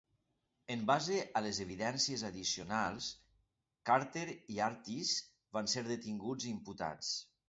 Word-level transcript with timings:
En 0.75 0.83
base 0.91 1.15
a 1.39 1.41
les 1.47 1.57
evidències 1.65 2.23
addicionals, 2.29 3.09
Carter 3.89 4.23
i 4.55 4.57
Artis 4.69 5.11
van 5.59 5.71
ser 5.75 5.85
detinguts 5.91 6.49
i 6.49 6.55
imputats. 6.55 7.13